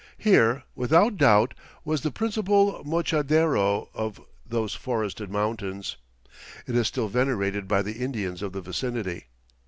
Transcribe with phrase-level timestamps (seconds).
[0.17, 1.53] Here, without doubt,
[1.85, 5.95] was "the principal mochadero of those forested mountains."
[6.65, 9.27] It is still venerated by the Indians of the vicinity.